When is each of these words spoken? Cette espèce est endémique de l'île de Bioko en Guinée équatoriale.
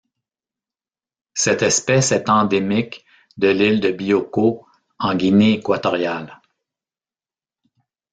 Cette 1.35 1.61
espèce 1.61 2.11
est 2.11 2.27
endémique 2.27 3.05
de 3.37 3.49
l'île 3.49 3.79
de 3.79 3.91
Bioko 3.91 4.65
en 4.97 5.13
Guinée 5.13 5.59
équatoriale. 5.59 6.41